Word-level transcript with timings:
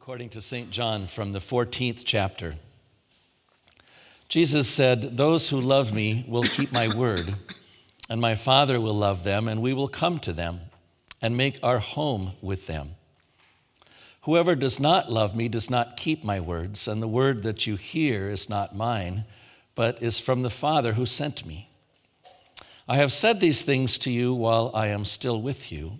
according 0.00 0.30
to 0.30 0.40
St. 0.40 0.70
John 0.70 1.06
from 1.06 1.32
the 1.32 1.40
14th 1.40 2.04
chapter. 2.06 2.54
Jesus 4.30 4.66
said, 4.66 5.18
Those 5.18 5.50
who 5.50 5.60
love 5.60 5.92
me 5.92 6.24
will 6.26 6.42
keep 6.42 6.72
my 6.72 6.88
word, 6.96 7.34
and 8.08 8.18
my 8.18 8.34
Father 8.34 8.80
will 8.80 8.94
love 8.94 9.24
them, 9.24 9.46
and 9.46 9.60
we 9.60 9.74
will 9.74 9.88
come 9.88 10.18
to 10.20 10.32
them 10.32 10.60
and 11.20 11.36
make 11.36 11.60
our 11.62 11.80
home 11.80 12.32
with 12.40 12.66
them. 12.66 12.92
Whoever 14.22 14.54
does 14.54 14.80
not 14.80 15.12
love 15.12 15.36
me 15.36 15.50
does 15.50 15.68
not 15.68 15.98
keep 15.98 16.24
my 16.24 16.40
words, 16.40 16.88
and 16.88 17.02
the 17.02 17.06
word 17.06 17.42
that 17.42 17.66
you 17.66 17.76
hear 17.76 18.30
is 18.30 18.48
not 18.48 18.74
mine, 18.74 19.26
but 19.74 20.02
is 20.02 20.18
from 20.18 20.40
the 20.40 20.48
Father 20.48 20.94
who 20.94 21.04
sent 21.04 21.44
me. 21.44 21.68
I 22.88 22.96
have 22.96 23.12
said 23.12 23.38
these 23.38 23.60
things 23.60 23.98
to 23.98 24.10
you 24.10 24.32
while 24.32 24.70
I 24.72 24.86
am 24.86 25.04
still 25.04 25.42
with 25.42 25.70
you, 25.70 25.98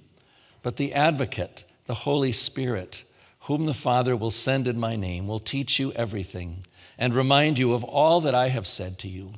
but 0.62 0.78
the 0.78 0.94
advocate, 0.94 1.64
the 1.84 1.94
Holy 1.94 2.32
Spirit, 2.32 3.04
whom 3.44 3.66
the 3.66 3.74
Father 3.74 4.16
will 4.16 4.30
send 4.30 4.68
in 4.68 4.78
my 4.78 4.96
name, 4.96 5.26
will 5.26 5.38
teach 5.38 5.78
you 5.78 5.92
everything 5.92 6.64
and 6.98 7.14
remind 7.14 7.58
you 7.58 7.72
of 7.72 7.82
all 7.82 8.20
that 8.20 8.34
I 8.34 8.48
have 8.48 8.66
said 8.66 8.98
to 8.98 9.08
you. 9.08 9.32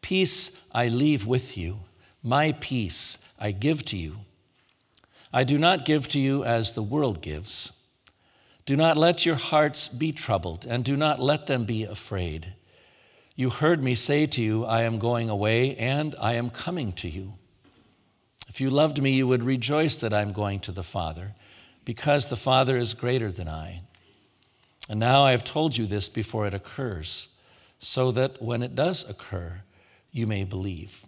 Peace 0.00 0.62
I 0.72 0.88
leave 0.88 1.26
with 1.26 1.58
you, 1.58 1.80
my 2.22 2.52
peace 2.52 3.18
I 3.38 3.50
give 3.50 3.84
to 3.86 3.96
you. 3.96 4.18
I 5.32 5.44
do 5.44 5.58
not 5.58 5.84
give 5.84 6.08
to 6.08 6.20
you 6.20 6.44
as 6.44 6.72
the 6.72 6.82
world 6.82 7.20
gives. 7.20 7.72
Do 8.64 8.74
not 8.74 8.96
let 8.96 9.26
your 9.26 9.36
hearts 9.36 9.88
be 9.88 10.12
troubled, 10.12 10.64
and 10.64 10.84
do 10.84 10.96
not 10.96 11.20
let 11.20 11.46
them 11.46 11.64
be 11.64 11.84
afraid. 11.84 12.54
You 13.36 13.50
heard 13.50 13.82
me 13.82 13.94
say 13.94 14.26
to 14.26 14.42
you, 14.42 14.64
I 14.64 14.82
am 14.82 14.98
going 14.98 15.28
away, 15.28 15.76
and 15.76 16.14
I 16.20 16.34
am 16.34 16.50
coming 16.50 16.92
to 16.92 17.08
you. 17.08 17.34
If 18.48 18.60
you 18.60 18.70
loved 18.70 19.02
me, 19.02 19.12
you 19.12 19.28
would 19.28 19.42
rejoice 19.42 19.96
that 19.96 20.14
I 20.14 20.22
am 20.22 20.32
going 20.32 20.60
to 20.60 20.72
the 20.72 20.82
Father 20.82 21.34
because 21.88 22.26
the 22.26 22.36
Father 22.36 22.76
is 22.76 22.92
greater 22.92 23.32
than 23.32 23.48
I. 23.48 23.80
And 24.90 25.00
now 25.00 25.22
I 25.22 25.30
have 25.30 25.42
told 25.42 25.74
you 25.74 25.86
this 25.86 26.10
before 26.10 26.46
it 26.46 26.52
occurs, 26.52 27.30
so 27.78 28.12
that 28.12 28.42
when 28.42 28.62
it 28.62 28.74
does 28.74 29.08
occur, 29.08 29.62
you 30.12 30.26
may 30.26 30.44
believe. 30.44 31.06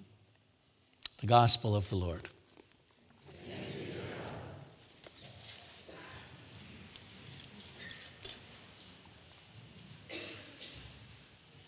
The 1.19 1.27
Gospel 1.27 1.77
of 1.77 1.91
the 1.91 1.97
Lord. 1.97 2.31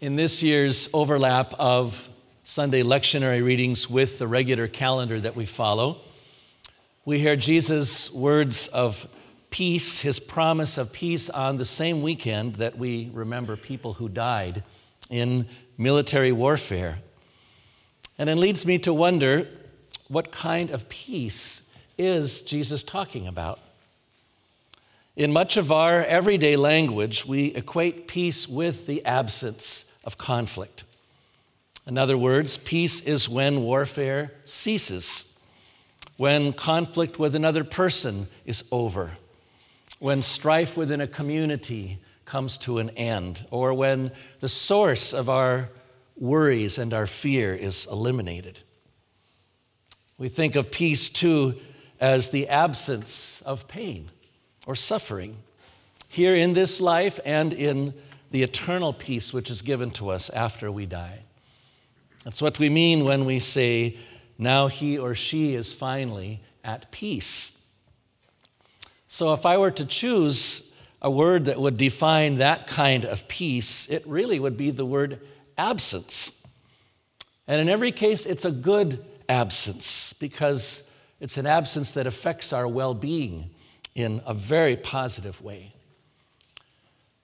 In 0.01 0.17
this 0.17 0.43
year's 0.43 0.89
overlap 0.95 1.53
of 1.59 2.09
Sunday 2.45 2.83
lectionary 2.83 3.45
readings 3.45 3.91
with 3.91 4.19
the 4.19 4.27
regular 4.27 4.69
calendar 4.69 5.21
that 5.21 5.37
we 5.37 5.45
follow, 5.45 6.01
we 7.05 7.19
hear 7.19 7.35
Jesus' 7.35 8.13
words 8.13 8.69
of 8.69 9.09
peace, 9.51 10.01
his 10.01 10.21
promise 10.21 10.79
of 10.79 10.93
peace 10.93 11.29
on 11.29 11.59
the 11.59 11.65
same 11.65 12.01
weekend 12.01 12.57
that 12.57 12.79
we 12.79 13.11
remember 13.13 13.57
people 13.57 13.95
who 13.95 14.09
died 14.09 14.63
in 15.11 15.47
military 15.77 16.31
warfare. 16.31 16.99
And 18.19 18.31
it 18.31 18.37
leads 18.37 18.65
me 18.65 18.79
to 18.81 18.95
wonder 18.95 19.49
what 20.07 20.31
kind 20.31 20.71
of 20.71 20.89
peace 20.89 21.69
is 21.99 22.43
Jesus 22.43 22.85
talking 22.85 23.27
about? 23.27 23.59
In 25.17 25.33
much 25.33 25.57
of 25.57 25.73
our 25.73 26.05
everyday 26.05 26.55
language, 26.57 27.27
we 27.27 27.47
equate 27.47 28.07
peace 28.07 28.49
with 28.49 28.87
the 28.87 29.05
absence 29.05 29.93
of 30.05 30.19
conflict. 30.19 30.85
In 31.85 31.99
other 31.99 32.17
words, 32.17 32.59
peace 32.59 33.01
is 33.01 33.29
when 33.29 33.63
warfare 33.63 34.33
ceases 34.45 35.32
when 36.23 36.53
conflict 36.53 37.19
with 37.19 37.35
another 37.35 37.65
person 37.65 38.29
is 38.47 38.63
over, 38.71 39.11
when 39.99 40.23
strife 40.23 40.77
within 40.77 41.01
a 41.01 41.07
community 41.09 41.99
comes 42.25 42.57
to 42.57 42.79
an 42.79 42.91
end, 42.91 43.45
or 43.51 43.75
when 43.75 44.09
the 44.39 44.49
source 44.49 45.13
of 45.13 45.29
our 45.29 45.69
worries 46.17 46.79
and 46.79 46.95
our 46.95 47.09
fear 47.09 47.53
is 47.53 47.89
eliminated. 47.91 48.57
We 50.17 50.29
think 50.29 50.55
of 50.55 50.71
peace 50.71 51.11
too 51.11 51.59
as 51.99 52.29
the 52.29 52.47
absence 52.47 53.43
of 53.43 53.67
pain 53.67 54.09
or 54.65 54.77
suffering 54.77 55.39
here 56.09 56.37
in 56.37 56.53
this 56.53 56.81
life 56.81 57.19
and 57.25 57.53
in 57.53 57.95
the 58.31 58.45
eternal 58.45 58.93
peace 58.93 59.33
which 59.33 59.51
is 59.51 59.61
given 59.61 59.91
to 59.91 60.11
us 60.11 60.31
after 60.31 60.71
we 60.71 60.87
die. 60.87 61.19
That's 62.23 62.41
what 62.41 62.61
we 62.61 62.69
mean 62.69 63.05
when 63.05 63.25
we 63.25 63.41
say 63.41 63.97
now 64.39 64.69
he 64.69 64.99
or 64.99 65.15
she 65.15 65.55
is 65.55 65.73
finally 65.73 66.41
at 66.65 66.91
peace. 66.91 67.59
So, 69.07 69.33
if 69.33 69.45
I 69.45 69.59
were 69.59 69.71
to 69.73 69.85
choose 69.85 70.75
a 71.03 71.11
word 71.11 71.47
that 71.47 71.61
would 71.61 71.77
define 71.77 72.39
that 72.39 72.67
kind 72.67 73.05
of 73.05 73.29
peace, 73.29 73.89
it 73.91 74.07
really 74.07 74.39
would 74.39 74.57
be 74.57 74.71
the 74.71 74.87
word 74.87 75.21
absence. 75.59 76.43
And 77.47 77.61
in 77.61 77.69
every 77.69 77.93
case, 77.93 78.25
it's 78.25 78.45
a 78.45 78.53
good 78.53 79.05
absence 79.29 80.13
because 80.15 80.89
it's 81.21 81.37
an 81.37 81.47
absence 81.47 81.93
that 81.93 82.07
affects 82.07 82.53
our 82.53 82.67
well 82.67 82.95
being 82.95 83.51
in 83.95 84.23
a 84.25 84.33
very 84.33 84.77
positive 84.77 85.43
way. 85.43 85.75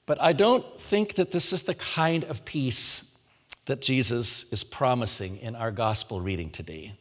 But 0.06 0.20
I 0.20 0.32
don't 0.32 0.80
think 0.80 1.14
that 1.14 1.30
this 1.32 1.52
is 1.52 1.62
the 1.62 1.74
kind 1.74 2.24
of 2.24 2.44
peace 2.44 3.17
that 3.68 3.82
Jesus 3.82 4.50
is 4.50 4.64
promising 4.64 5.36
in 5.38 5.54
our 5.54 5.70
gospel 5.70 6.22
reading 6.22 6.48
today. 6.48 6.94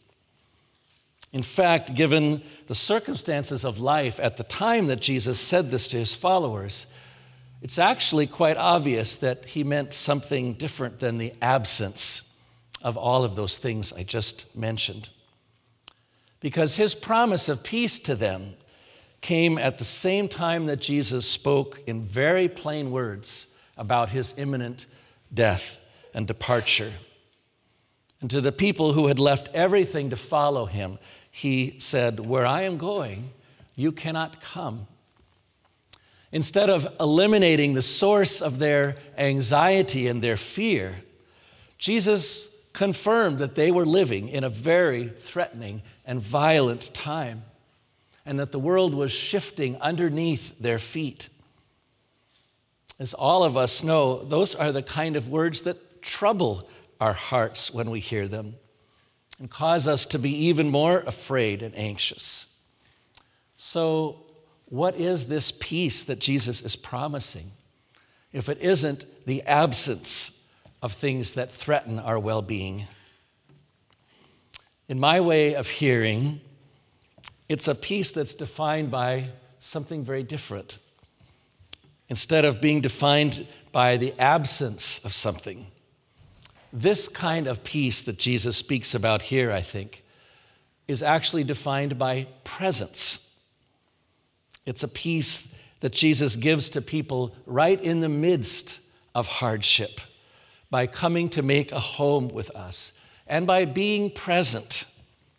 In 1.32 1.42
fact, 1.42 1.96
given 1.96 2.42
the 2.68 2.76
circumstances 2.76 3.64
of 3.64 3.80
life 3.80 4.20
at 4.22 4.36
the 4.36 4.44
time 4.44 4.88
that 4.88 5.00
Jesus 5.00 5.40
said 5.40 5.72
this 5.72 5.88
to 5.88 5.98
his 5.98 6.14
followers, 6.14 6.88
it's 7.62 7.80
actually 7.80 8.28
quite 8.28 8.58
obvious 8.58 9.16
that 9.16 9.46
he 9.46 9.64
meant 9.64 9.94
something 9.94 10.54
different 10.54 11.00
than 11.00 11.18
the 11.18 11.34
absence 11.42 12.38
of 12.82 12.98
all 12.98 13.24
of 13.24 13.38
those 13.38 13.58
things 13.58 13.94
I 13.94 14.04
just 14.04 14.54
mentioned. 14.54 15.10
Because 16.42 16.76
his 16.76 16.94
promise 16.94 17.48
of 17.48 17.64
peace 17.64 17.98
to 18.00 18.16
them 18.16 18.56
came 19.22 19.58
at 19.58 19.78
the 19.78 19.86
same 19.86 20.28
time 20.28 20.66
that 20.66 20.82
Jesus 20.82 21.26
spoke 21.26 21.82
in 21.88 22.02
very 22.02 22.50
plain 22.50 22.92
words 22.92 23.56
about 23.78 24.10
his 24.10 24.38
imminent 24.38 24.86
death 25.34 25.80
and 26.14 26.28
departure. 26.28 26.94
And 28.22 28.30
to 28.32 28.42
the 28.42 28.52
people 28.52 28.94
who 28.94 29.08
had 29.08 29.20
left 29.20 29.54
everything 29.54 30.10
to 30.10 30.16
follow 30.16 30.66
him, 30.66 30.98
he 31.30 31.76
said, 31.78 32.20
Where 32.20 32.46
I 32.46 32.64
am 32.64 32.78
going, 32.78 33.32
you 33.76 33.92
cannot 33.92 34.42
come. 34.42 34.88
Instead 36.32 36.70
of 36.70 36.88
eliminating 37.00 37.74
the 37.74 37.82
source 37.82 38.42
of 38.42 38.60
their 38.60 38.96
anxiety 39.18 40.08
and 40.08 40.22
their 40.22 40.36
fear, 40.36 40.96
Jesus 41.78 42.56
confirmed 42.74 43.40
that 43.40 43.56
they 43.56 43.72
were 43.72 43.86
living 43.86 44.30
in 44.30 44.44
a 44.44 44.50
very 44.50 45.10
threatening 45.10 45.82
and 46.06 46.22
violent 46.22 46.94
time 46.94 47.44
and 48.26 48.40
that 48.40 48.52
the 48.52 48.60
world 48.60 48.94
was 48.94 49.12
shifting 49.12 49.78
underneath 49.78 50.60
their 50.60 50.78
feet. 50.78 51.30
As 53.00 53.14
all 53.14 53.44
of 53.44 53.56
us 53.56 53.84
know, 53.84 54.24
those 54.24 54.54
are 54.54 54.72
the 54.72 54.84
kind 54.84 55.16
of 55.16 55.30
words 55.30 55.62
that 55.62 55.78
trouble 56.08 56.68
our 57.00 57.14
hearts 57.14 57.72
when 57.72 57.92
we 57.92 58.00
hear 58.00 58.28
them 58.28 58.56
and 59.40 59.50
cause 59.50 59.88
us 59.88 60.06
to 60.08 60.18
be 60.20 60.46
even 60.46 60.70
more 60.70 61.00
afraid 61.06 61.62
and 61.62 61.78
anxious. 61.78 62.56
So, 63.58 64.24
what 64.70 64.96
is 64.96 65.28
this 65.28 65.52
peace 65.52 66.04
that 66.04 66.20
Jesus 66.20 66.62
is 66.62 66.76
promising 66.76 67.52
if 68.34 68.50
it 68.50 68.58
isn't 68.60 69.06
the 69.26 69.44
absence 69.44 70.50
of 70.82 70.94
things 70.94 71.34
that 71.34 71.52
threaten 71.52 72.00
our 72.00 72.20
well 72.20 72.42
being? 72.42 72.88
In 74.90 75.00
my 75.00 75.20
way 75.20 75.54
of 75.54 75.70
hearing, 75.70 76.42
it's 77.50 77.68
a 77.68 77.76
peace 77.76 78.12
that's 78.12 78.34
defined 78.34 78.90
by 78.92 79.30
something 79.60 80.04
very 80.04 80.24
different. 80.24 80.80
Instead 82.10 82.46
of 82.46 82.62
being 82.62 82.82
defined 82.82 83.48
by 83.72 83.98
the 83.98 84.14
absence 84.20 85.04
of 85.06 85.14
something, 85.14 85.68
this 86.74 87.08
kind 87.08 87.48
of 87.48 87.64
peace 87.64 88.02
that 88.04 88.18
Jesus 88.18 88.58
speaks 88.58 88.94
about 88.94 89.22
here, 89.22 89.52
I 89.52 89.62
think, 89.62 90.04
is 90.88 91.04
actually 91.04 91.44
defined 91.44 91.98
by 91.98 92.28
presence. 92.44 93.40
It's 94.66 94.84
a 94.84 94.88
peace 94.88 95.56
that 95.80 95.94
Jesus 95.94 96.36
gives 96.36 96.70
to 96.72 96.82
people 96.82 97.36
right 97.46 97.80
in 97.80 98.00
the 98.00 98.10
midst 98.10 98.80
of 99.14 99.28
hardship 99.28 100.02
by 100.70 100.88
coming 100.88 101.30
to 101.30 101.42
make 101.42 101.72
a 101.72 101.80
home 101.80 102.28
with 102.28 102.50
us 102.52 102.94
and 103.28 103.48
by 103.48 103.66
being 103.66 104.10
present 104.12 104.86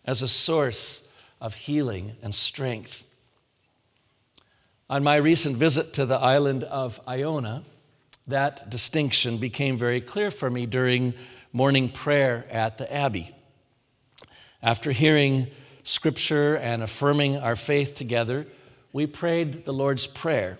as 0.04 0.22
a 0.22 0.28
source 0.28 1.10
of 1.40 1.54
healing 1.54 2.16
and 2.22 2.34
strength. 2.34 3.04
On 4.90 5.02
my 5.02 5.16
recent 5.16 5.56
visit 5.56 5.92
to 5.94 6.06
the 6.06 6.16
island 6.16 6.64
of 6.64 7.00
Iona, 7.06 7.62
that 8.28 8.70
distinction 8.70 9.38
became 9.38 9.76
very 9.76 10.00
clear 10.00 10.30
for 10.30 10.48
me 10.48 10.66
during 10.66 11.14
morning 11.52 11.88
prayer 11.88 12.46
at 12.50 12.78
the 12.78 12.92
Abbey. 12.92 13.34
After 14.62 14.92
hearing 14.92 15.48
scripture 15.82 16.56
and 16.56 16.82
affirming 16.82 17.38
our 17.38 17.56
faith 17.56 17.94
together, 17.94 18.46
we 18.92 19.06
prayed 19.06 19.64
the 19.64 19.72
Lord's 19.72 20.06
Prayer, 20.06 20.58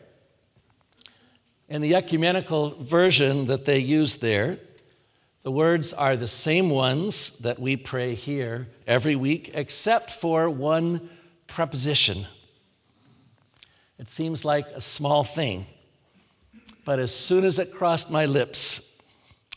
In 1.68 1.82
the 1.82 1.94
ecumenical 1.94 2.70
version 2.82 3.46
that 3.46 3.64
they 3.64 3.78
use 3.78 4.16
there, 4.16 4.58
the 5.42 5.50
words 5.50 5.92
are 5.92 6.16
the 6.16 6.28
same 6.28 6.70
ones 6.70 7.38
that 7.38 7.58
we 7.58 7.76
pray 7.76 8.14
here 8.14 8.68
every 8.86 9.16
week, 9.16 9.52
except 9.54 10.10
for 10.10 10.50
one 10.50 11.08
preposition. 11.46 12.26
It 13.98 14.08
seems 14.08 14.44
like 14.44 14.66
a 14.68 14.80
small 14.80 15.24
thing, 15.24 15.66
but 16.88 16.99
as 16.99 17.14
soon 17.14 17.44
as 17.44 17.58
it 17.58 17.70
crossed 17.70 18.11
my 18.11 18.25
lips, 18.25 18.96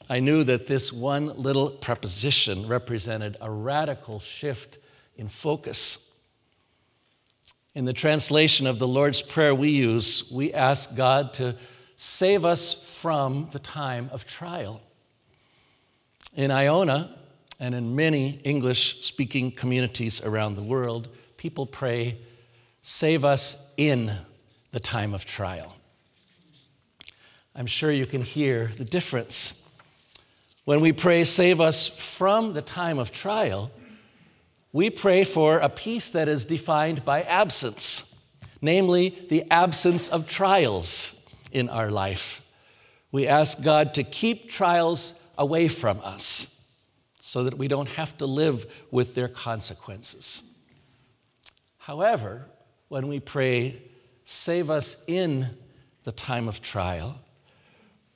I 0.09 0.19
knew 0.19 0.43
that 0.43 0.67
this 0.67 0.91
one 0.91 1.27
little 1.27 1.69
preposition 1.69 2.67
represented 2.67 3.37
a 3.39 3.49
radical 3.49 4.19
shift 4.19 4.79
in 5.15 5.29
focus. 5.29 6.13
In 7.73 7.85
the 7.85 7.93
translation 7.93 8.67
of 8.67 8.79
the 8.79 8.87
Lord's 8.87 9.21
Prayer 9.21 9.55
we 9.55 9.69
use, 9.69 10.29
we 10.29 10.51
ask 10.51 10.93
God 10.93 11.33
to 11.35 11.55
save 11.95 12.43
us 12.43 12.73
from 12.99 13.47
the 13.53 13.59
time 13.59 14.09
of 14.11 14.25
trial. 14.25 14.81
In 16.35 16.51
Iona 16.51 17.15
and 17.61 17.73
in 17.73 17.95
many 17.95 18.41
English 18.43 19.05
speaking 19.05 19.51
communities 19.51 20.19
around 20.19 20.55
the 20.55 20.63
world, 20.63 21.07
people 21.37 21.65
pray, 21.65 22.17
Save 22.81 23.23
us 23.23 23.73
in 23.77 24.17
the 24.73 24.81
time 24.81 25.13
of 25.13 25.23
trial. 25.23 25.77
I'm 27.61 27.67
sure 27.67 27.91
you 27.91 28.07
can 28.07 28.23
hear 28.23 28.71
the 28.75 28.83
difference 28.83 29.69
when 30.65 30.81
we 30.81 30.93
pray, 30.93 31.23
save 31.25 31.61
us 31.61 31.87
from 31.87 32.53
the 32.53 32.61
time 32.63 32.97
of 32.97 33.11
trial, 33.11 33.69
we 34.73 34.89
pray 34.89 35.23
for 35.23 35.59
a 35.59 35.69
peace 35.69 36.09
that 36.09 36.27
is 36.27 36.43
defined 36.43 37.05
by 37.05 37.21
absence, 37.21 38.19
namely 38.63 39.15
the 39.29 39.43
absence 39.51 40.09
of 40.09 40.27
trials 40.27 41.23
in 41.51 41.69
our 41.69 41.91
life. 41.91 42.41
We 43.11 43.27
ask 43.27 43.63
God 43.63 43.93
to 43.93 44.03
keep 44.03 44.49
trials 44.49 45.21
away 45.37 45.67
from 45.67 46.01
us 46.03 46.67
so 47.19 47.43
that 47.43 47.59
we 47.59 47.67
don't 47.67 47.89
have 47.89 48.17
to 48.17 48.25
live 48.25 48.65
with 48.89 49.13
their 49.13 49.27
consequences. 49.27 50.41
However, 51.77 52.47
when 52.87 53.07
we 53.07 53.19
pray, 53.19 53.83
save 54.25 54.71
us 54.71 55.03
in 55.05 55.47
the 56.05 56.11
time 56.11 56.47
of 56.47 56.63
trial, 56.63 57.19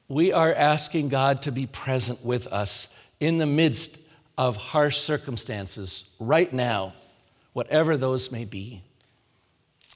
we 0.07 0.31
are 0.31 0.54
asking 0.54 1.10
God 1.10 1.42
to 1.44 1.52
be 1.52 1.66
present 1.66 2.24
with 2.24 2.48
us 2.48 2.96
in 3.19 3.38
the 3.38 3.46
midst 3.46 4.00
of 4.38 4.57
harsh 4.57 4.98
circumstances 4.98 6.10
right 6.19 6.52
now, 6.52 6.94
whatever 7.54 7.98
those 7.98 8.31
may 8.31 8.46
be. 8.46 8.81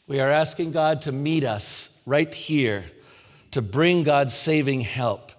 We 0.07 0.19
are 0.19 0.31
asking 0.31 0.71
God 0.71 1.03
to 1.03 1.11
meet 1.11 1.43
us 1.43 2.01
right 2.05 2.33
here, 2.33 2.85
to 3.51 3.61
bring 3.61 4.03
God's 4.03 4.33
saving 4.33 4.81
help, 4.81 5.31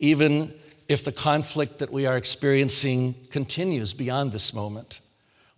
even 0.00 0.54
if 0.88 1.04
the 1.04 1.12
conflict 1.12 1.78
that 1.78 1.92
we 1.92 2.06
are 2.06 2.16
experiencing 2.16 3.14
continues 3.30 3.92
beyond 3.92 4.32
this 4.32 4.52
moment, 4.52 5.00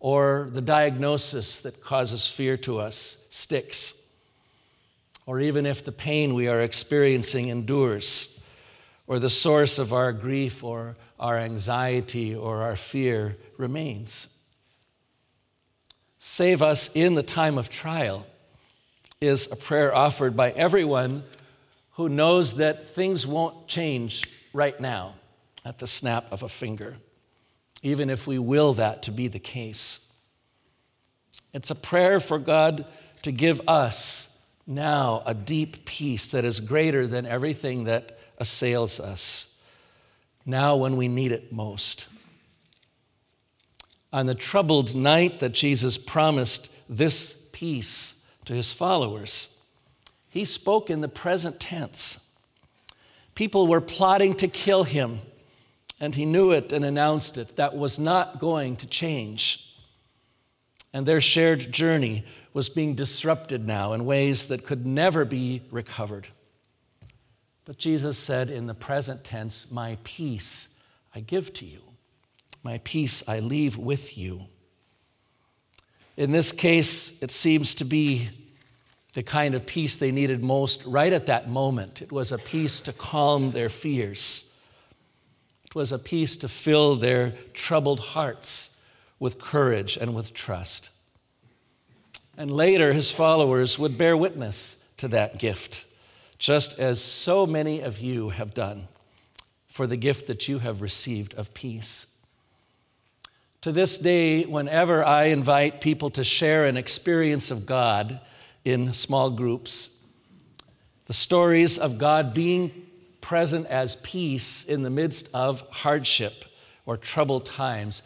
or 0.01 0.51
the 0.53 0.61
diagnosis 0.61 1.61
that 1.61 1.81
causes 1.83 2.27
fear 2.27 2.57
to 2.59 2.79
us 2.79 3.27
sticks, 3.31 4.03
or 5.25 5.41
even 5.41 5.65
if 5.65 5.85
the 5.85 5.93
pain 5.93 6.35
we 6.35 6.49
are 6.49 6.61
experiencing 6.61 7.49
endures 7.49 8.40
or 9.11 9.19
the 9.19 9.29
source 9.29 9.81
of 9.81 9.93
our 9.93 10.13
grief 10.13 10.63
or 10.63 10.97
our 11.19 11.37
anxiety 11.37 12.33
or 12.33 12.63
our 12.63 12.77
fear 12.77 13.37
remains. 13.57 14.39
Save 16.21 16.63
us 16.63 16.95
in 16.95 17.17
the 17.17 17.23
time 17.25 17.59
of 17.59 17.69
trial 17.69 18.25
is 19.21 19.51
a 19.51 19.57
prayer 19.57 19.93
offered 19.93 20.37
by 20.37 20.53
everyone 20.53 21.25
who 21.95 22.09
knows 22.09 22.59
that 22.59 22.87
things 22.87 23.27
won't 23.27 23.67
change 23.67 24.23
right 24.53 24.81
now 24.81 25.15
at 25.65 25.81
the 25.81 25.89
snap 25.89 26.27
of 26.31 26.45
a 26.45 26.49
finger, 26.49 26.97
even 27.83 28.11
if 28.11 28.29
we 28.29 28.39
will 28.39 28.75
that 28.75 29.03
to 29.03 29.11
be 29.11 29.27
the 29.27 29.41
case. 29.41 30.07
It's 31.53 31.73
a 31.73 31.75
prayer 31.75 32.21
for 32.21 32.39
God 32.39 32.87
to 33.23 33.33
give 33.33 33.61
us 33.67 34.41
now 34.69 35.25
a 35.27 35.35
deep 35.35 35.85
peace 35.85 36.29
that 36.29 36.45
is 36.45 36.61
greater 36.61 37.09
than 37.09 37.27
everything 37.27 37.85
that 37.85 38.20
assails 38.41 38.99
us, 38.99 39.63
now 40.45 40.75
when 40.75 40.97
we 40.97 41.07
need 41.07 41.31
it 41.31 41.53
most. 41.53 42.09
On 44.13 44.27
the 44.27 44.35
troubled 44.35 44.97
night 44.97 45.39
that 45.39 45.53
Jesus 45.53 45.97
promised 45.97 46.75
this 46.89 47.47
peace 47.53 48.27
to 48.47 48.55
his 48.55 48.73
followers, 48.73 49.63
he 50.29 50.45
spoke 50.45 50.91
in 50.91 51.01
the 51.01 51.09
present 51.09 51.61
tense. 51.61 52.35
People 53.35 53.69
were 53.69 53.81
plotting 53.81 54.35
to 54.37 54.49
kill 54.49 54.83
him, 54.85 55.21
and 56.01 56.15
he 56.15 56.25
knew 56.25 56.51
it 56.51 56.73
and 56.73 56.85
announced 56.85 57.39
it. 57.39 57.57
That 57.57 57.77
was 57.77 57.99
not 57.99 58.41
going 58.41 58.77
to 58.77 58.87
change. 58.87 59.73
And 60.93 61.07
their 61.07 61.21
shared 61.21 61.71
journey 61.71 62.25
was 62.53 62.69
being 62.69 62.95
disrupted 62.97 63.67
now 63.67 63.93
in 63.93 64.05
ways 64.05 64.49
that 64.49 64.65
could 64.65 64.85
never 64.87 65.25
be 65.25 65.63
recovered. 65.71 66.27
But 67.71 67.79
Jesus 67.79 68.19
said 68.19 68.51
in 68.51 68.67
the 68.67 68.75
present 68.75 69.23
tense, 69.23 69.71
My 69.71 69.97
peace 70.03 70.71
I 71.15 71.21
give 71.21 71.53
to 71.53 71.65
you, 71.65 71.79
my 72.65 72.79
peace 72.83 73.23
I 73.29 73.39
leave 73.39 73.77
with 73.77 74.19
you. 74.19 74.47
In 76.17 76.33
this 76.33 76.51
case, 76.51 77.23
it 77.23 77.31
seems 77.31 77.77
to 77.77 77.85
be 77.85 78.29
the 79.13 79.23
kind 79.23 79.55
of 79.55 79.67
peace 79.67 79.97
they 79.97 80.11
needed 80.11 80.43
most 80.43 80.85
right 80.85 81.13
at 81.13 81.27
that 81.27 81.49
moment. 81.49 82.03
It 82.03 82.11
was 82.11 82.33
a 82.33 82.39
peace 82.39 82.81
to 82.81 82.93
calm 82.93 83.53
their 83.53 83.69
fears, 83.69 84.59
it 85.65 85.73
was 85.77 85.93
a 85.93 85.99
peace 86.01 86.37
to 86.39 86.49
fill 86.49 86.97
their 86.97 87.31
troubled 87.55 88.01
hearts 88.01 88.81
with 89.21 89.39
courage 89.39 89.97
and 89.97 90.13
with 90.13 90.35
trust. 90.35 90.91
And 92.37 92.51
later, 92.51 92.93
his 92.93 93.13
followers 93.13 93.79
would 93.79 93.97
bear 93.97 94.17
witness 94.17 94.85
to 94.97 95.07
that 95.07 95.39
gift 95.39 95.87
just 96.41 96.79
as 96.79 97.01
so 97.01 97.47
many 97.47 97.83
of 97.83 98.01
you 98.01 98.31
have 98.31 98.55
done 98.55 98.89
for 99.69 99.87
the 99.87 99.97
gift 99.97 100.27
that 100.27 100.49
you 100.49 100.59
have 100.59 100.81
received 100.81 101.35
of 101.35 101.53
peace. 101.53 102.07
To 103.61 103.71
this 103.71 103.99
day, 103.99 104.45
whenever 104.45 105.05
I 105.05 105.25
invite 105.25 105.83
people 105.83 106.09
to 106.13 106.25
share 106.25 106.65
an 106.65 106.79
experience 106.79 107.51
of 107.51 107.67
God 107.67 108.21
in 108.65 108.95
small 108.95 109.31
groups, 109.31 110.03
the 111.05 111.13
stories 111.13 111.79
of 111.79 111.99
God 111.99 112.33
being 112.33 112.87
present 113.21 113.67
as 113.67 113.97
peace 113.97 114.65
in 114.65 114.83
the 114.83 114.89
midst 114.89 115.29
of 115.35 115.61
hardship 115.69 116.47
or 116.87 116.97
troubled 116.97 117.45
times 117.45 118.03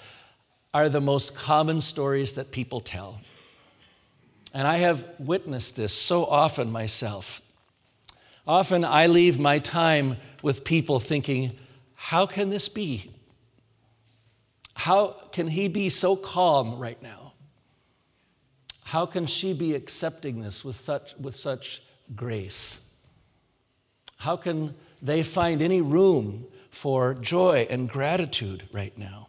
are 0.75 0.89
the 0.89 1.01
most 1.01 1.37
common 1.37 1.81
stories 1.81 2.33
that 2.33 2.51
people 2.51 2.81
tell. 2.81 3.21
And 4.53 4.67
I 4.67 4.79
have 4.79 5.07
witnessed 5.21 5.77
this 5.77 5.93
so 5.93 6.27
often 6.27 6.73
myself. 6.73 7.41
Often 8.47 8.85
I 8.85 9.07
leave 9.07 9.39
my 9.39 9.59
time 9.59 10.19
with 10.43 10.65
people 10.65 11.01
thinking, 11.01 11.53
how 11.95 12.27
can 12.27 12.51
this 12.51 12.69
be? 12.69 13.11
How 14.75 15.17
can 15.33 15.49
he 15.49 15.69
be 15.69 15.89
so 15.89 16.17
calm 16.17 16.79
right 16.79 17.03
now? 17.03 17.33
How 18.83 19.07
can 19.07 19.27
she 19.27 19.55
be 19.55 19.75
accepting 19.75 20.41
this 20.41 20.65
with 20.65 20.77
such, 20.77 21.17
with 21.17 21.35
such 21.35 21.83
grace? 22.15 22.91
How 24.19 24.37
can 24.37 24.75
they 25.01 25.23
find 25.23 25.63
any 25.63 25.81
room 25.81 26.47
for 26.71 27.15
joy 27.15 27.67
and 27.71 27.89
gratitude 27.89 28.69
right 28.73 28.97
now? 28.99 29.29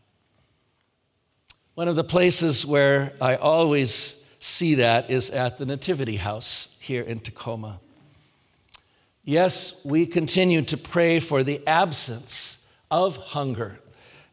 One 1.75 1.87
of 1.87 1.95
the 1.95 2.03
places 2.03 2.65
where 2.65 3.13
I 3.21 3.35
always 3.35 4.29
see 4.39 4.75
that 4.75 5.09
is 5.09 5.29
at 5.29 5.57
the 5.57 5.65
Nativity 5.65 6.17
House 6.17 6.77
here 6.81 7.01
in 7.01 7.19
Tacoma. 7.19 7.79
Yes, 9.27 9.83
we 9.83 10.05
continue 10.05 10.61
to 10.61 10.77
pray 10.77 11.19
for 11.19 11.43
the 11.43 11.65
absence 11.67 12.71
of 12.91 13.17
hunger 13.17 13.79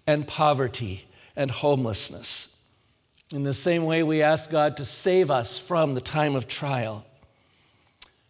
and 0.07 0.27
poverty 0.27 1.07
and 1.35 1.51
homelessness. 1.51 2.63
In 3.31 3.43
the 3.43 3.55
same 3.55 3.87
way, 3.87 4.03
we 4.03 4.21
ask 4.21 4.51
God 4.51 4.77
to 4.77 4.85
save 4.85 5.31
us 5.31 5.59
from 5.59 5.95
the 5.95 6.03
time 6.03 6.37
of 6.37 6.47
trial. 6.47 7.07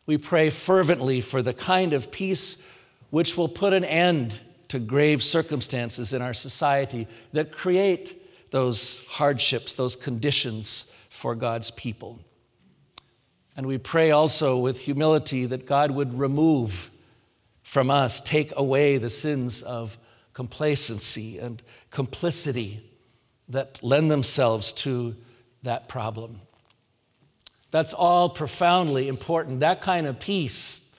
We 0.07 0.19
pray 0.19 0.50
fervently 0.50 1.21
for 1.21 1.42
the 1.42 1.52
kind 1.52 1.92
of 1.92 2.12
peace 2.12 2.64
which 3.11 3.37
will 3.37 3.49
put 3.49 3.73
an 3.73 3.85
end 3.85 4.40
to 4.69 4.78
grave 4.78 5.21
circumstances 5.21 6.12
in 6.12 6.23
our 6.23 6.33
society 6.33 7.09
that 7.33 7.50
create 7.50 8.50
those 8.52 9.04
hardships, 9.07 9.75
those 9.75 9.97
conditions 9.97 10.97
for 11.11 11.35
God's 11.35 11.73
people. 11.73 12.21
And 13.56 13.66
we 13.66 13.78
pray 13.78 14.11
also 14.11 14.59
with 14.59 14.80
humility 14.80 15.47
that 15.47 15.66
God 15.66 15.90
would 15.90 16.18
remove 16.18 16.90
from 17.62 17.90
us, 17.90 18.21
take 18.21 18.52
away 18.56 18.99
the 18.99 19.11
sins 19.11 19.62
of 19.62 19.99
complacency 20.32 21.38
and 21.38 21.62
complicity 21.90 22.82
that 23.49 23.82
lend 23.82 24.11
themselves 24.11 24.73
to 24.73 25.14
that 25.62 25.88
problem. 25.88 26.40
That's 27.71 27.92
all 27.92 28.28
profoundly 28.28 29.09
important. 29.09 29.61
That 29.61 29.80
kind 29.80 30.06
of 30.06 30.18
peace 30.18 30.94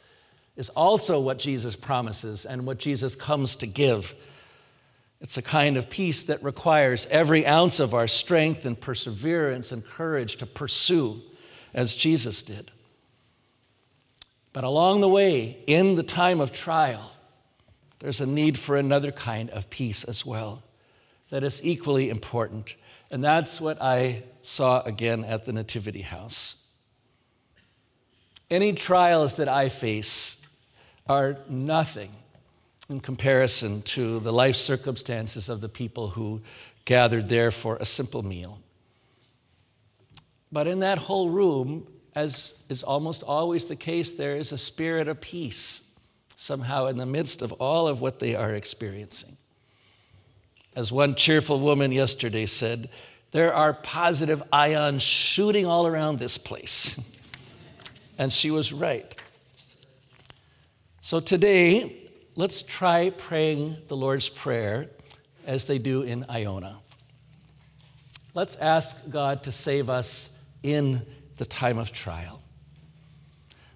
is 0.56 0.70
also 0.70 1.20
what 1.20 1.40
Jesus 1.40 1.76
promises 1.76 2.46
and 2.46 2.66
what 2.66 2.78
Jesus 2.78 3.16
comes 3.16 3.56
to 3.58 3.68
give. 3.68 4.14
It's 5.22 5.38
a 5.38 5.42
kind 5.42 5.78
of 5.78 5.90
peace 5.90 6.24
that 6.24 6.44
requires 6.44 7.08
every 7.10 7.48
ounce 7.48 7.80
of 7.80 7.94
our 7.94 8.08
strength 8.08 8.66
and 8.66 8.80
perseverance 8.80 9.72
and 9.72 9.86
courage 9.86 10.36
to 10.38 10.46
pursue 10.46 11.22
as 11.74 11.96
Jesus 11.96 12.44
did. 12.44 12.72
But 14.52 14.64
along 14.64 15.02
the 15.02 15.10
way, 15.10 15.58
in 15.66 15.96
the 15.96 16.04
time 16.04 16.40
of 16.40 16.52
trial, 16.52 17.12
there's 18.00 18.22
a 18.22 18.26
need 18.26 18.58
for 18.58 18.76
another 18.78 19.12
kind 19.12 19.50
of 19.50 19.70
peace 19.70 20.04
as 20.04 20.26
well 20.26 20.62
that 21.30 21.44
is 21.44 21.62
equally 21.64 22.10
important. 22.10 22.76
And 23.10 23.24
that's 23.24 23.60
what 23.60 23.82
I 23.82 24.24
saw 24.42 24.82
again 24.82 25.26
at 25.26 25.46
the 25.46 25.54
Nativity 25.54 26.02
House. 26.02 26.68
Any 28.52 28.74
trials 28.74 29.38
that 29.38 29.48
I 29.48 29.70
face 29.70 30.46
are 31.08 31.38
nothing 31.50 32.12
in 32.90 33.00
comparison 33.00 33.82
to 33.82 34.20
the 34.20 34.32
life 34.32 34.56
circumstances 34.56 35.50
of 35.50 35.62
the 35.62 35.70
people 35.70 36.10
who 36.10 36.42
gathered 36.86 37.30
there 37.30 37.50
for 37.50 37.78
a 37.78 37.86
simple 37.86 38.24
meal. 38.24 38.60
But 40.54 40.68
in 40.68 40.82
that 40.82 41.00
whole 41.00 41.32
room, 41.32 41.88
as 42.14 42.54
is 42.70 42.84
almost 42.84 43.24
always 43.24 43.66
the 43.66 43.76
case, 43.76 44.12
there 44.12 44.38
is 44.38 44.52
a 44.52 44.58
spirit 44.58 45.08
of 45.08 45.20
peace 45.20 45.90
somehow 46.36 46.86
in 46.86 46.98
the 46.98 47.08
midst 47.08 47.42
of 47.42 47.54
all 47.54 47.88
of 47.88 48.02
what 48.02 48.20
they 48.20 48.36
are 48.36 48.54
experiencing. 48.54 49.36
As 50.76 50.92
one 50.92 51.16
cheerful 51.16 51.60
woman 51.60 51.92
yesterday 51.92 52.46
said, 52.46 52.90
there 53.32 53.52
are 53.52 53.74
positive 53.74 54.44
ions 54.54 55.02
shooting 55.02 55.66
all 55.66 55.88
around 55.88 56.20
this 56.20 56.38
place. 56.38 57.02
and 58.20 58.32
she 58.32 58.52
was 58.52 58.72
right. 58.72 59.16
So 61.02 61.20
today, 61.20 62.10
let's 62.36 62.62
try 62.62 63.10
praying 63.10 63.78
the 63.88 63.98
Lord's 63.98 64.30
Prayer 64.30 64.92
as 65.48 65.66
they 65.66 65.80
do 65.80 66.04
in 66.04 66.26
Iona. 66.30 66.80
Let's 68.36 68.56
ask 68.58 69.10
God 69.10 69.42
to 69.44 69.52
save 69.52 69.90
us 69.90 70.33
in 70.64 71.06
the 71.38 71.46
time 71.46 71.78
of 71.78 71.92
trial. 71.92 72.42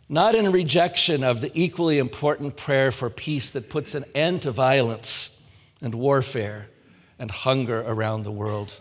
Not 0.09 0.35
in 0.35 0.51
rejection 0.51 1.23
of 1.23 1.41
the 1.41 1.51
equally 1.53 1.97
important 1.97 2.55
prayer 2.55 2.91
for 2.91 3.09
peace 3.09 3.51
that 3.51 3.69
puts 3.69 3.93
an 3.93 4.05
end 4.15 4.43
to 4.43 4.51
violence 4.51 5.45
and 5.81 5.93
warfare 5.93 6.67
and 7.19 7.29
hunger 7.29 7.81
around 7.81 8.23
the 8.23 8.31
world, 8.31 8.79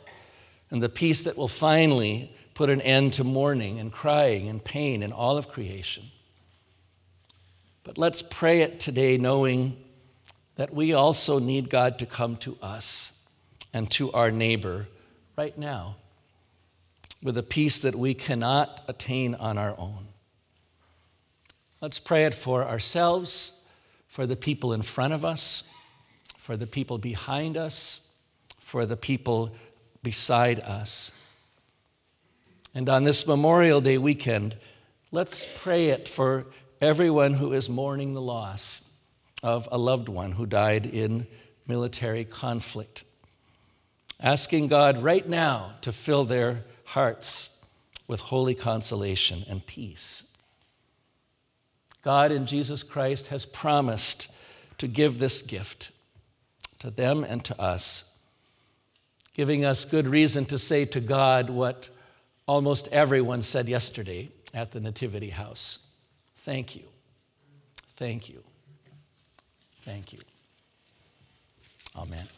and 0.71 0.83
the 0.83 0.89
peace 0.89 1.25
that 1.25 1.37
will 1.37 1.49
finally 1.49 2.33
put 2.55 2.71
an 2.71 2.81
end 2.81 3.13
to 3.15 3.25
mourning 3.25 3.81
and 3.81 3.93
crying 3.93 4.49
and 4.49 4.63
pain 4.63 5.03
in 5.03 5.13
all 5.13 5.37
of 5.37 5.49
creation. 5.49 6.05
But 7.83 7.99
let's 7.99 8.23
pray 8.23 8.63
it 8.63 8.79
today, 8.81 9.17
knowing 9.17 9.77
that 10.57 10.73
we 10.73 10.93
also 10.93 11.39
need 11.39 11.71
God 11.71 11.99
to 11.99 12.07
come 12.07 12.37
to 12.39 12.57
us 12.63 13.23
and 13.73 13.91
to 13.93 14.13
our 14.13 14.31
neighbor 14.31 14.87
right 15.37 15.57
now 15.57 15.97
with 17.23 17.39
a 17.39 17.43
peace 17.43 17.81
that 17.81 17.95
we 17.95 18.15
cannot 18.15 18.83
attain 18.89 19.35
on 19.35 19.59
our 19.59 19.75
own. 19.79 20.09
Let's 21.81 21.99
pray 21.99 22.25
it 22.25 22.35
for 22.35 22.65
ourselves, 22.65 23.67
for 24.09 24.27
the 24.27 24.37
people 24.37 24.73
in 24.73 24.83
front 24.83 25.13
of 25.13 25.25
us, 25.25 25.71
for 26.37 26.57
the 26.57 26.67
people 26.67 26.99
behind 26.99 27.57
us, 27.57 28.13
for 28.61 28.87
the 28.87 28.97
people 28.97 29.55
beside 30.03 30.61
us. 30.61 31.13
And 32.75 32.89
on 32.89 33.05
this 33.05 33.27
Memorial 33.27 33.81
Day 33.81 33.99
weekend, 33.99 34.57
let's 35.11 35.47
pray 35.59 35.89
it 35.89 36.09
for 36.09 36.47
everyone 36.81 37.35
who 37.35 37.53
is 37.53 37.69
mourning 37.69 38.15
the 38.15 38.21
loss 38.21 38.91
of 39.43 39.69
a 39.71 39.79
loved 39.79 40.09
one 40.09 40.33
who 40.33 40.47
died 40.47 40.87
in 40.87 41.27
military 41.67 42.25
conflict. 42.25 43.05
Asking 44.21 44.69
God 44.69 45.03
right 45.03 45.29
now 45.29 45.73
to 45.83 45.93
fill 45.93 46.25
their 46.25 46.65
hearts 46.87 47.65
with 48.09 48.21
holy 48.21 48.55
consolation 48.55 49.45
and 49.49 49.65
peace. 49.67 50.33
God 52.03 52.33
in 52.33 52.47
Jesus 52.47 52.83
Christ 52.83 53.29
has 53.29 53.45
promised 53.45 54.33
to 54.79 54.87
give 54.87 55.19
this 55.19 55.43
gift 55.43 55.93
to 56.79 56.91
them 56.91 57.25
and 57.25 57.45
to 57.45 57.61
us, 57.61 58.17
giving 59.35 59.65
us 59.65 59.85
good 59.85 60.07
reason 60.07 60.45
to 60.47 60.59
say 60.59 60.85
to 60.85 61.01
God 61.01 61.51
what 61.51 61.89
almost 62.47 62.89
everyone 62.89 63.43
said 63.43 63.69
yesterday 63.69 64.29
at 64.55 64.71
the 64.71 64.81
Nativity 64.81 65.31
House 65.31 65.87
Thank 66.47 66.77
you. 66.77 66.85
Thank 67.97 68.29
you. 68.29 68.41
Thank 69.83 70.13
you. 70.13 70.21
Amen. 71.97 72.36